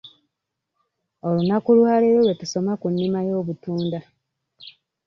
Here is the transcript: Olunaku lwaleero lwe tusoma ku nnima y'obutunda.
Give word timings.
Olunaku 1.27 1.69
lwaleero 1.77 2.19
lwe 2.23 2.33
tusoma 2.39 2.73
ku 2.81 2.87
nnima 2.91 3.19
y'obutunda. 3.27 3.99